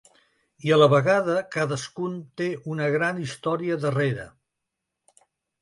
I, 0.67 0.71
a 0.77 0.79
la 0.79 0.87
vegada, 0.93 1.35
cadascun 1.57 2.17
té 2.41 2.49
una 2.77 2.89
gran 2.97 3.21
història 3.27 3.81
darrere. 3.85 4.29